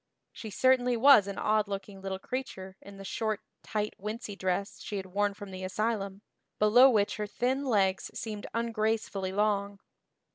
She 0.31 0.49
certainly 0.49 0.97
was 0.97 1.27
an 1.27 1.37
odd 1.37 1.67
looking 1.67 2.01
little 2.01 2.17
creature 2.17 2.75
in 2.81 2.97
the 2.97 3.05
short 3.05 3.39
tight 3.61 3.93
wincey 3.99 4.35
dress 4.35 4.79
she 4.81 4.97
had 4.97 5.05
worn 5.05 5.35
from 5.35 5.51
the 5.51 5.63
asylum, 5.63 6.23
below 6.57 6.89
which 6.89 7.17
her 7.17 7.27
thin 7.27 7.65
legs 7.65 8.09
seemed 8.15 8.47
ungracefully 8.51 9.31
long. 9.31 9.79